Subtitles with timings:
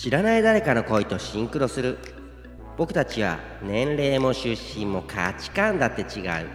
[0.00, 1.98] 知らない誰かの恋とシンクロする。
[2.76, 6.46] 僕たちは年齢も出身も価値観だって違う。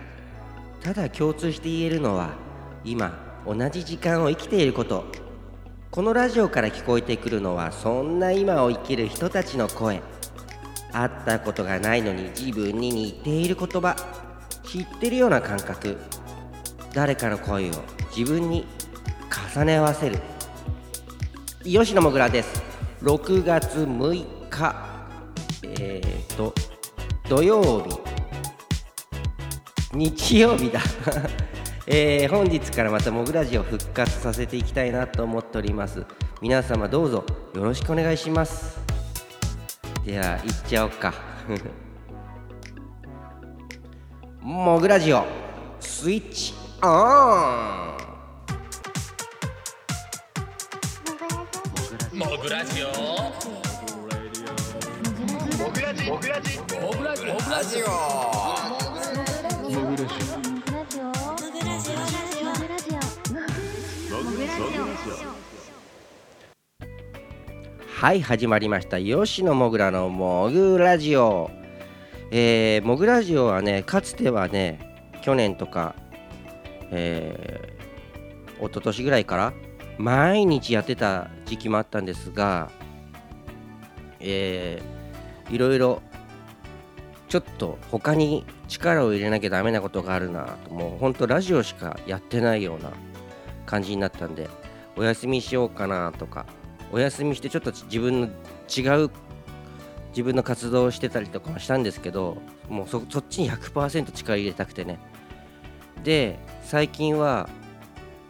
[0.81, 2.37] ただ共通して言えるのは
[2.85, 5.03] 今同じ時間を生きていること。
[5.91, 10.01] このラジオから聞こえてくるのはそんな今を生きる人たちの声。
[10.93, 13.97] 会ったことがないのに自分に似ている言葉。
[14.63, 15.97] 知ってるような感覚。
[16.93, 17.73] 誰かの声を
[18.15, 18.65] 自分に
[19.53, 20.17] 重ね合わせる。
[21.65, 22.72] 吉野もぐらです。
[23.03, 24.75] 6月6日。
[25.77, 26.53] えー、と
[27.27, 27.99] 土曜日。
[29.93, 30.79] 日曜日だ。
[31.85, 36.05] えー、本日からまたモグラジオ復活させていきたいなと思っております。
[36.41, 38.79] 皆様どうぞよろしくお願いします。
[40.05, 41.13] では行っちゃおうか。
[44.39, 45.25] モグラジオ
[45.81, 47.92] スイッチオン。
[52.43, 52.87] グラジオ。
[52.87, 52.91] モ
[55.71, 56.13] グラジオ。
[56.13, 56.63] モグラジモグラジオ。
[56.73, 57.31] モグラジオ。
[57.31, 57.87] モグラジオ。
[67.87, 71.49] はい始まりました吉野もぐらのモグラジオ。
[72.29, 73.45] えー、モグラジオ。
[73.45, 75.95] はねかつてはね去年とか
[76.91, 79.53] えー、一昨年ぐらいから
[79.97, 82.71] 毎日やってた時期もあったんですが
[84.25, 86.01] えー、いろいろ
[87.27, 92.91] ちょっと他に力を入れなきゃダメなことがあるなともうほんとラジオしかやってないような
[93.65, 94.49] 感じになったんで
[94.95, 96.45] お休みしようかなとか
[96.91, 99.11] お休みしてちょっと自分の違う
[100.09, 102.37] 自分の活動をしてたりとかもしたんですけど
[102.69, 104.99] もうそっちに100%力入れたくてね。
[106.03, 107.49] で最近は、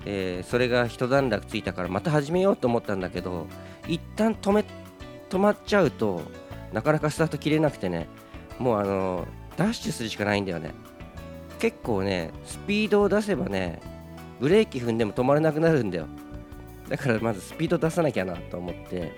[0.06, 3.48] えー、それが一段落ついたからまた始めようと思ったんだけど
[3.88, 4.66] 一旦止め
[5.30, 6.22] 止まっちゃうと
[6.74, 8.08] なかなかスタート切れなくてね
[8.60, 10.74] もうあのダッシュするしかないんだよね。
[11.60, 13.82] 結構ねスピードを出せばね
[14.40, 16.08] ブレーキ踏んでも止まれなくなるんだよ。
[16.90, 19.14] だからまずスピード出さなきゃなと思って。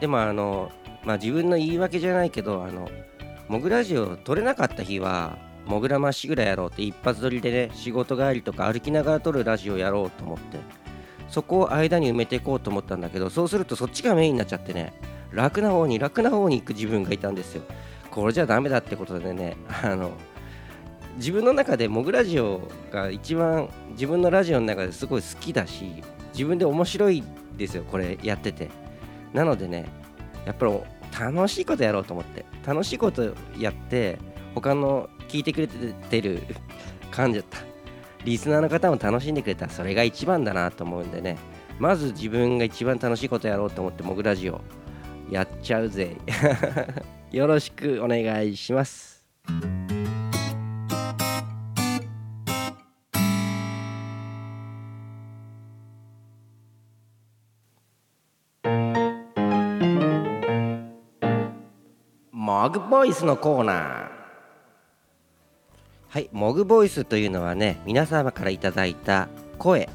[0.00, 0.72] でもあの
[1.04, 2.88] まあ自分の言い訳じゃないけどあの
[3.48, 10.58] モグラジオ撮れなかった日はモグラまっしぐらやろうって一発撮りでね仕事帰りとか歩きながら撮るラジオやろうと思って
[11.28, 14.92] そこを間に埋めていこうと思ったんだけどそうするとそっちがメインになっちゃってね
[15.30, 17.62] 楽な方に楽な方に行く自分がいたんですよ。
[18.10, 20.12] これじゃダメだってことでねあの
[21.16, 26.02] 自分の中でモグラジオが一番自分のラジオの中ですごい好きだし
[26.34, 27.24] 自分で面白い
[27.56, 28.70] ですよこれやってて。
[29.32, 29.86] なのでね
[30.44, 30.72] やっぱり
[31.18, 34.18] 楽しいことやろうと思って楽しいことやって
[34.54, 36.42] 他の聞いてくれてる
[37.10, 37.58] 噛んじゃった。
[38.24, 39.68] リスナーの方も楽しんでくれた。
[39.68, 41.38] それが一番だなと思うんでね。
[41.78, 44.60] まず自分が一番楽しいことやろうと思ってモグラジオ
[45.30, 46.16] やっちゃうぜ。
[47.32, 49.24] よろしくお願いします。
[62.30, 64.11] モグボイスのコーナー。
[66.12, 69.88] はいモグボイスというのはね皆様からいただいた声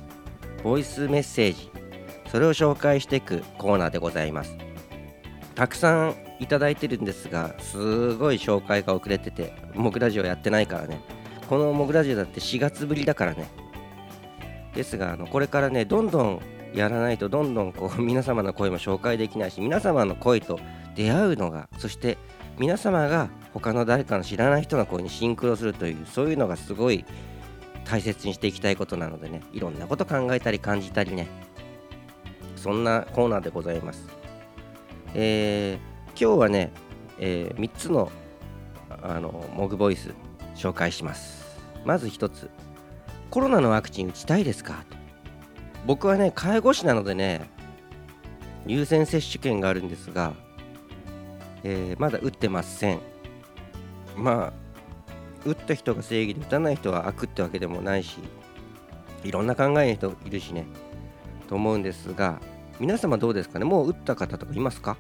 [0.64, 1.70] ボイスメッセージ
[2.32, 4.58] それを紹介していくコーナーでございます。
[5.54, 11.02] たくさんいただいてるんですがすごい紹介が遅れててモグラジオやってないからね。
[11.48, 13.48] このモグラジオだって4月ぶりだからね。
[14.74, 16.42] ですがあのこれからねどんどん
[16.74, 20.60] やらないとどんどんこう皆様の声も紹介できないし皆様の声と
[20.96, 22.18] 出会うのがそして
[22.60, 27.06] 皆様が他の誰かの知らない人の声にシンクロするというそういうのがすごい
[27.86, 31.28] 大切にしていきたいことなのでねいろんなこと考えたり感じたりね
[32.56, 34.08] そんなコーナーでございます。
[35.14, 36.72] えー、今日はね、
[37.20, 38.12] えー、3つの
[39.04, 40.14] あのモグボイス
[40.56, 41.60] 紹介します。
[41.86, 42.50] まず1つ
[43.30, 44.84] コロナのワクチン打ちたいですか？
[44.90, 44.98] と。
[45.86, 47.50] 僕はね介護士なのでね
[48.66, 50.34] 優先接種券があるんですが
[51.64, 53.00] えー、まだ打ってません。
[54.16, 54.54] まあ
[55.46, 58.18] 打った人が正義で打たない人は悪ってわけでもないし
[59.24, 60.66] いろんな考えの人いるしね
[61.48, 62.42] と思うんですが
[62.80, 63.66] 皆様どうですかね？
[63.66, 64.98] もう打った方とかいますか？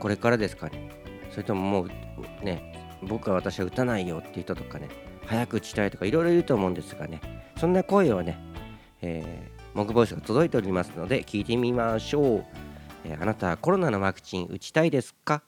[0.00, 0.90] これからですかね？
[1.30, 4.88] それとももうね僕は私は打たないよっていう人とかね
[5.26, 7.20] 早く打ちたいとかいろいろいると思うんですがね
[7.58, 8.38] そんな声をね、
[9.00, 12.44] えー、モグボイスが届いておりますので聞いてみましょう、
[13.04, 15.42] えー、あなたはコロナのワクチン打ちたいですか？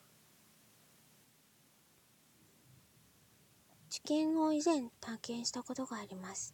[3.94, 6.52] 地験を以前探検したことがあります。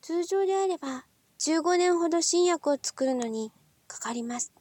[0.00, 1.04] 通常であれば
[1.38, 3.52] 15年ほど新薬を作るのに
[3.86, 4.54] かかります。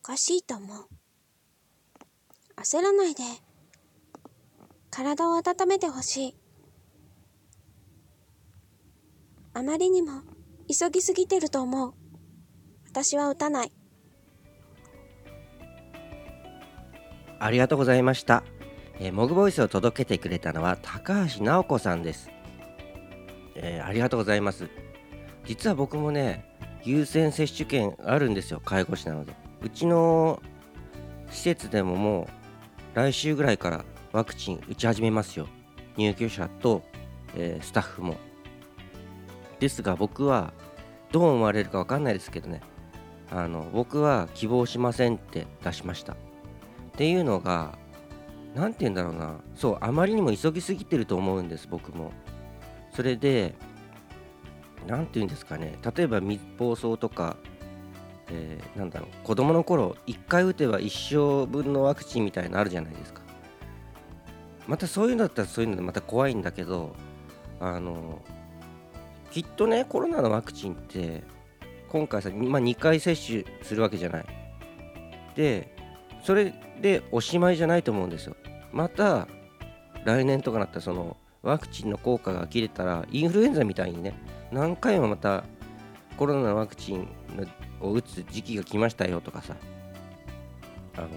[0.00, 0.86] おかしいと思う。
[2.56, 3.22] 焦らないで
[4.90, 6.36] 体を温めてほしい。
[9.54, 10.24] あまりにも
[10.68, 11.94] 急ぎすぎてると思う。
[12.86, 13.72] 私は打たない。
[17.40, 18.44] ありがとうございました。
[18.98, 22.30] えーモグボイスを届けてくれたのは高橋直子さんです。
[23.56, 24.68] えーありがとうございます。
[25.46, 26.44] 実は僕もね、
[26.84, 29.32] 優先接種券あるんですよ、介護士なので。
[29.62, 30.42] うちの
[31.30, 32.28] 施設でもも
[32.94, 35.48] う来週ぐらいからワクチン打ち始めますよ。
[35.96, 36.82] 入居者と、
[37.34, 38.16] えースタッフも。
[39.60, 40.52] ですが僕は
[41.10, 42.60] どう思われるかわかんないですけどね、
[43.30, 46.16] あの僕は希望しませんって出しました。
[47.00, 47.78] っていうのが
[48.54, 49.40] 何て言うんだろうな。
[49.54, 52.12] そうあまりにも急ぎすぎてると思うんです僕も。
[52.94, 53.54] それで
[54.86, 55.78] 何て言うんですかね。
[55.96, 57.38] 例えば密封草とか、
[58.28, 59.26] えーなんだろう。
[59.26, 63.22] 子供の頃1回打てば一生分のワクチンみたいなのあるじゃないですか。
[64.68, 66.94] またそういうのだったらそういうのでまた怖いんだけど
[67.60, 68.20] あの
[69.30, 71.24] きっとねコロナのワクチンって
[71.88, 74.26] 今回さ、まあ、2回接種するわけじゃない。
[75.34, 75.79] で
[76.22, 78.36] それでおしまいじゃないと思うんですよ。
[78.72, 79.26] また
[80.04, 84.14] 来年とかなったらそのワクチンの効果が切れたらインフルエンザみたいにね
[84.52, 85.44] 何回もまた
[86.16, 87.08] コロナのワクチン
[87.80, 89.56] を打つ時期が来ましたよとかさ
[90.96, 91.08] あの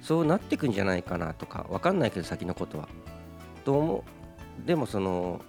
[0.00, 2.88] そうなってくんじゃないかなとかわかんないけど先のことは。
[3.64, 4.04] と思
[4.64, 5.40] うでもその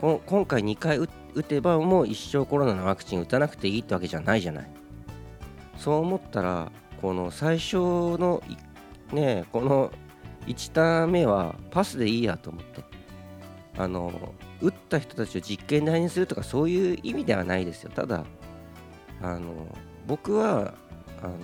[0.00, 1.08] こ今回2回打
[1.42, 4.70] てばもう一生コロナのワクチン打たなくていいってわけじゃないじゃない。
[5.78, 6.70] そう思ったら
[7.04, 8.42] この最初の
[9.12, 9.92] ねこの
[10.46, 12.82] 1ターン目はパスでいいやと思って
[13.76, 17.90] あの打った人たちを実験台にするとかそういう意味ではないですよ。
[17.94, 18.24] ただ
[19.20, 19.52] あの
[20.06, 20.72] 僕は
[21.22, 21.36] あの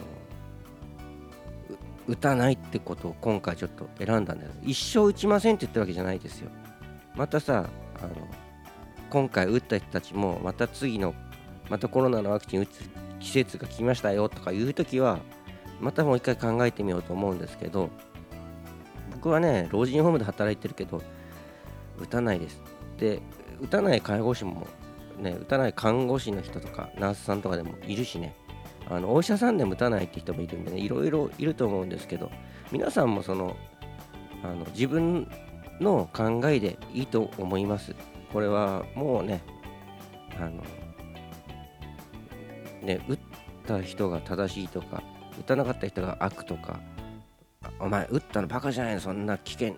[2.06, 4.50] 打たないってことを今回ちょっと選んだんだよ。
[4.62, 6.50] 一生打ちませんって言ってるわけじゃないですよ。
[7.14, 7.68] またさ
[8.02, 8.14] あの
[9.10, 11.14] 今回打った人たちもまた次の
[11.68, 12.80] またコロナのワクチン打つ
[13.18, 15.18] 季節が来ましたよとかいう時は
[15.80, 17.90] またもう一回考えてみようと思うんですけど
[19.12, 21.02] 僕はね老人ホームで働いてるけど
[21.98, 22.62] 打たないです。
[22.98, 23.20] で
[23.60, 24.66] 打たない介護士も
[25.18, 28.34] ね打たない看護師の人とかナースさんとかでもいるしね。
[28.88, 32.30] あのお医者さんでも打たないって人もいるんでねいろいろいると思うんですけど
[32.72, 33.56] 皆さんもその
[34.42, 35.30] あの自分
[35.80, 37.94] の考えでいいと思います。
[38.32, 39.42] これはもうね
[40.38, 40.62] あの
[42.82, 43.18] ね打っ
[43.66, 45.02] た人が正しいとか
[45.40, 46.80] 打たなかった人が悪とか
[47.78, 49.76] お前打ったのバカじゃないのそんな危険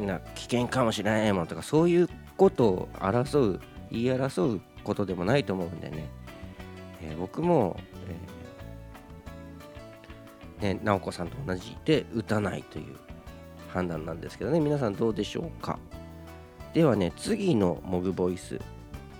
[0.00, 3.60] な危険かもしれないもんとかそういうことを争う
[3.90, 6.08] 言い争うことでもないと思うんでね、
[7.02, 7.76] えー僕も、
[10.60, 12.96] えーね、直子さんと同じで打たないという
[13.68, 14.60] 判断なんですけどね。
[14.60, 15.78] 皆さんどうでしょうか？
[16.72, 18.60] ではね次のモグボイス。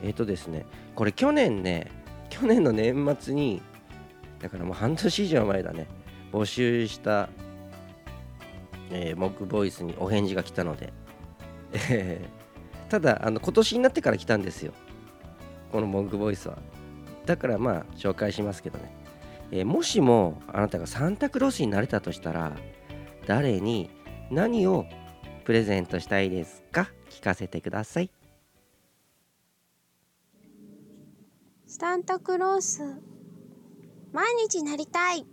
[0.02, 0.64] えっ、とですね
[0.94, 1.90] これ去年ね
[2.30, 3.60] 去年の年末に
[4.42, 5.86] だからもう半年以上前だね。
[6.32, 7.28] 募集した、
[8.90, 10.92] えーモグボイスにお返事が来たので、
[11.90, 12.42] えー
[12.90, 14.74] ただあの今年になってから来たんですよ。
[15.70, 16.58] このモグボイスは。
[17.24, 18.92] だからまあ紹介しますけどね、
[19.50, 22.52] えーもしもあなたがサンタクロースになれたとしたら
[23.26, 23.88] 誰に
[24.30, 24.84] 何を
[25.44, 26.90] プレゼントしたいですか？
[27.08, 28.10] 聞かせてください。
[31.66, 32.82] サンタクロース、
[34.12, 35.26] 毎日なりたい。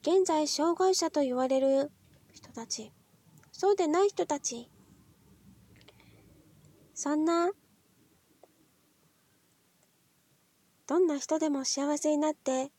[0.00, 1.92] 現在障害者と言われる
[2.32, 2.92] 人たち、
[3.52, 4.70] そうでない人たち、
[6.94, 7.50] そんな、
[10.88, 12.72] どんな人でも幸せになって、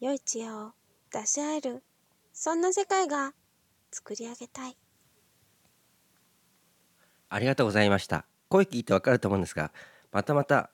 [0.00, 0.72] 良い知恵を
[1.12, 1.82] 出し合える、
[2.32, 3.32] そんな世界が
[3.90, 4.76] 作り上げたい。
[7.28, 8.26] ありがとうございました。
[8.52, 9.72] 声聞いてわかると思うんですが、
[10.12, 10.68] またまた、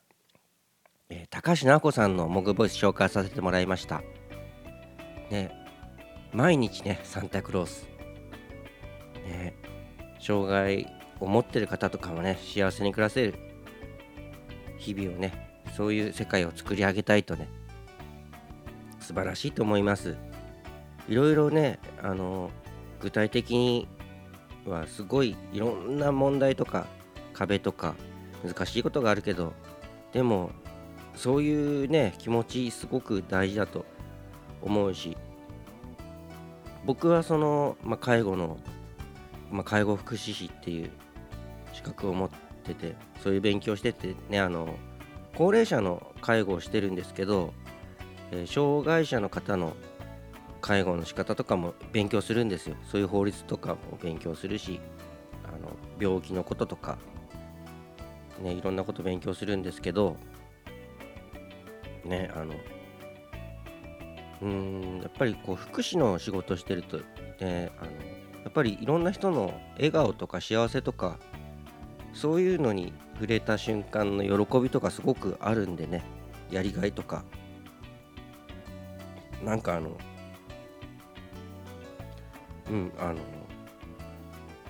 [1.11, 4.03] えー高橋直子さんのモグボイス紹介させてもらいました。
[5.31, 5.53] ね、
[6.33, 7.89] 毎日ね、サンタクロース。
[9.25, 9.55] ね、
[10.19, 13.35] 障害を持ってる方とかもね、幸せに暮らせる
[14.79, 17.49] 日々をね、そういう世界を作り上げたいとね、
[18.99, 20.17] 素晴らしいと思います。
[21.09, 22.51] いろいろね、あの、
[23.01, 23.87] 具体的に
[24.67, 26.89] はすごいいろんな問題とか
[27.39, 27.95] 壁とか
[28.45, 29.53] 難しいことがあるけど
[30.13, 30.51] でも
[31.15, 33.85] そういうね気持ちすごく大事だと
[34.61, 35.17] 思うし
[36.85, 38.59] 僕はその、まあ、介護の、
[39.53, 40.91] まあ、介護福祉士っていう
[41.73, 42.31] 資格を持っ
[42.65, 44.75] ててそういう勉強しててねあの
[45.37, 47.53] 高齢者の介護をしてるんですけど、
[48.33, 49.75] えー、障害者の方の
[50.61, 52.75] 介護の仕方とかも勉強するんですよ。
[52.91, 54.81] そういう法律とかも勉強するし
[55.45, 56.99] あの病気のこととか
[58.41, 60.17] ねいろんなこと勉強するんですけど
[62.05, 62.55] ねあの
[64.43, 66.99] うんやっぱりこう福祉の仕事してると
[67.41, 67.91] ねあの
[68.43, 71.19] やっぱりいろんな人の笑顔とか幸せとか
[72.13, 76.05] そういうのに触れた瞬間の喜びとかすごくあるんでね
[76.51, 77.25] やりがいとか。
[79.45, 79.97] なんかあの
[82.71, 83.19] うんあの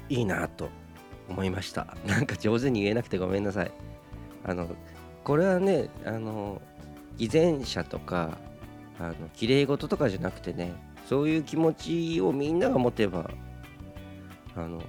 [0.08, 0.68] いいなと
[1.28, 1.96] 思いました。
[2.06, 3.70] なんか上手に言えなくてごめんなさい。
[4.44, 4.68] あの
[5.24, 6.60] これはねあの
[7.16, 8.38] 偽善者とか
[8.98, 10.72] あの綺麗事とかじゃなくてね
[11.06, 13.30] そういう気持ちをみんなが持てば
[14.56, 14.82] あの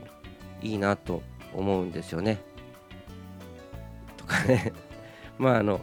[0.62, 1.22] いいなと
[1.53, 2.39] 思うんですよね。
[4.17, 4.74] とかね。
[5.38, 5.79] まああの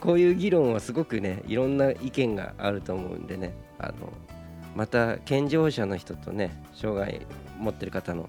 [0.00, 3.54] こういう議論はすごくねいろんな意見があると思うんでね。
[3.78, 4.12] あの
[4.74, 7.26] また健常者の人とね障害
[7.58, 8.28] 持ってる方の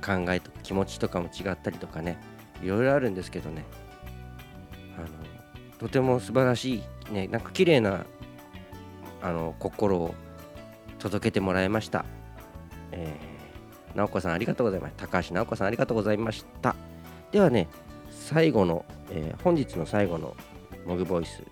[0.00, 2.18] 考えとか気持ちとかも違ったりとかね
[2.62, 3.64] いろいろあるんですけどね。
[4.96, 5.08] あの
[5.78, 8.04] とても素晴らしいねなんか綺麗な
[9.22, 10.14] あの心を
[10.98, 12.04] 届けてもらいました、
[12.92, 15.06] えー、直子さんありがとうございました。
[15.06, 16.76] 高橋直子さんありがとうございました。
[17.32, 17.68] ではね
[18.10, 20.36] 最後の、えー、本日の最後の
[20.86, 21.42] モグボイス。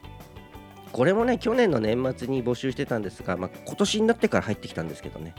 [0.92, 5.34] これもね去年の年末に募集してたんですが、まあ、今年になってから入ってきたんですけどね、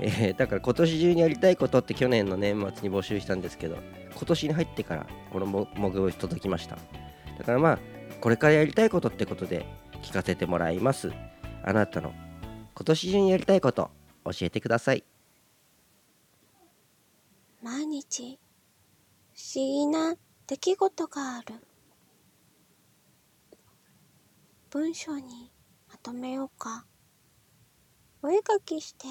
[0.00, 3.78] えー、だから今年中にやりたいことって去年の年末に募集したんですけど
[4.12, 6.78] 今年に入ってからこのモグボイス届きました。
[7.38, 7.78] だからまあ
[8.20, 9.66] これからやりたいことってことで
[10.02, 11.12] 聞かせてもらいます。
[11.64, 12.12] あなたの
[12.74, 13.90] 今年中にやりたいこと
[14.24, 15.04] 教えてください。
[17.62, 18.38] 毎日
[19.34, 20.14] 不思議な
[20.46, 21.54] 出来事がある。
[24.70, 25.50] 文章に
[25.88, 26.86] まとめようか。
[28.22, 29.06] お絵かきして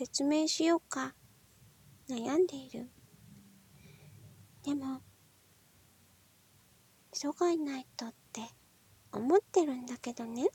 [0.00, 1.14] 説明しようか。
[2.08, 2.88] 悩んでいる。
[4.64, 5.02] でも
[7.12, 8.40] 人がいないとって
[9.12, 10.46] 思ってるんだけどね。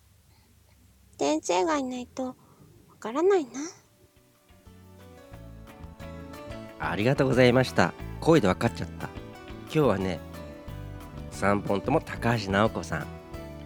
[1.20, 2.36] 先生がいないとわ
[3.00, 3.52] からないな。
[6.80, 7.94] ありがとうございました。
[8.22, 9.10] 声で分かっちゃった。
[9.66, 10.20] 今日はね
[11.34, 13.06] 3本とも高橋直子さん。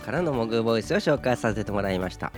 [0.03, 2.33] からのモグボイスを紹介させてもらいました。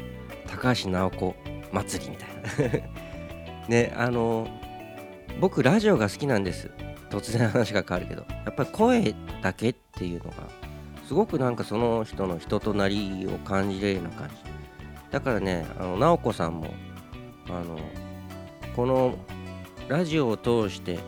[0.46, 1.36] 高橋直子
[1.72, 2.91] 祭りみたいな。
[3.68, 4.48] ねあの
[5.40, 6.70] 僕ラジオが好きなんです。
[7.10, 8.26] 突然話が変わるけど。
[8.46, 10.48] やっぱり声だけっていうのが
[11.06, 14.36] すごくなんかその人の人となりを感じれるような感じ。
[15.12, 16.74] だからねあの直子さんも
[17.50, 17.78] あの
[18.76, 19.16] この
[19.90, 21.00] ラジオを通して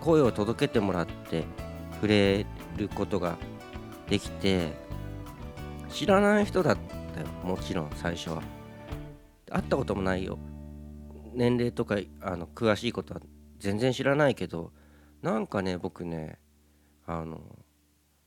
[0.00, 1.44] 声を届けてもらって
[1.94, 3.36] 触れることが
[4.08, 4.72] できて
[5.88, 6.78] 知らない人だっ
[7.14, 8.42] たよもちろん最初は。
[9.50, 10.38] 会ったこともないよ。
[11.34, 13.20] 年齢とかあの詳しいことは
[13.58, 14.72] 全然知らないけど
[15.22, 16.38] なんかね僕ね
[17.06, 17.40] あの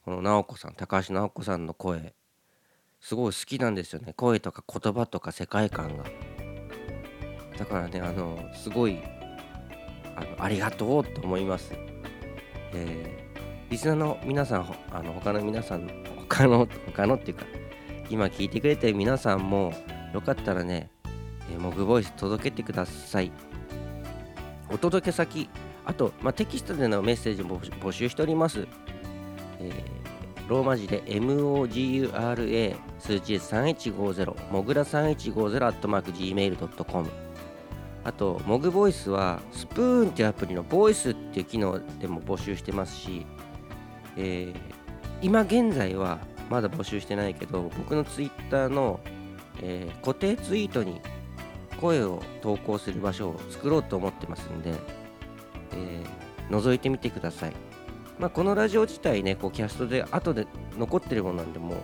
[0.04, 2.14] この直子さん高橋直子さんの声
[3.00, 4.14] すごい好きなんですよね。
[4.14, 6.06] 声とか言葉とか世界観が。
[7.58, 9.00] だからねあのすごい
[10.16, 11.74] あのありがとうと思います、
[12.74, 15.88] えー、リスナーの皆さんあの他の皆さん
[16.30, 17.46] 他の他のっていうか
[18.10, 19.74] 今聞いてくれてる皆さんも
[20.14, 20.92] よかったらね、
[21.52, 23.32] えー、モグボイス届けてください。
[24.70, 25.50] お届け先
[25.86, 28.66] あと、まあ、テキストでのメッセージも募集しております、
[29.60, 37.10] えー、ローマ字で MOGURA 数字で3150モグラ3150アットマーク Gmail.com
[38.06, 43.26] あと、モグボイスはスプーンっていうアプリのボイスっていう機能でも募集してますし、
[44.18, 44.84] えー
[45.24, 46.20] 今現在は
[46.50, 49.00] まだ募集してないけど僕のツイッターの、
[49.62, 51.00] えー、固定ツイートに
[51.84, 54.74] 声を投稿する場所を作ろうと思ってますんで、
[55.74, 57.54] えー、覗いてみてください、
[58.18, 60.48] まあ、このラジオ自体ねこうキャストで後で
[60.78, 61.78] 残ってるものなんでもう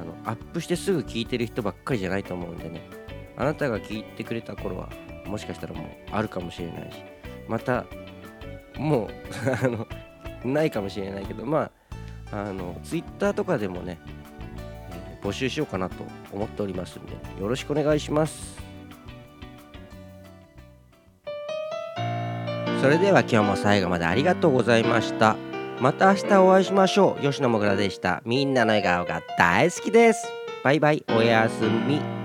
[0.00, 2.82] あのアップしてすぐ聞いてる人ばっかりじゃないと思うんでね。
[3.38, 4.88] あなたが聞いてくれた頃は
[5.26, 7.02] もしかしたらもうあるかもしれないし。
[7.46, 7.84] また
[8.78, 9.08] もう
[9.64, 9.86] あの
[10.44, 11.70] ないかもしれないけどま
[12.32, 13.98] ああのツイッターとかでもね、
[15.22, 18.65] 募集しようかなと思っておりますんでよろしくお願いします。
[22.80, 25.36] それでは今日も最後までありがとうございました。
[25.80, 27.22] また明日お会いしましょう。
[27.22, 28.22] 吉野もぐらでした。
[28.24, 30.26] みんなの笑顔が大好きです。
[30.62, 31.04] バイバイ。
[31.08, 32.15] おやすみ。